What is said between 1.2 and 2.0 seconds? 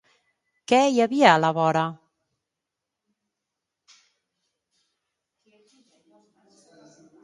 a la vora?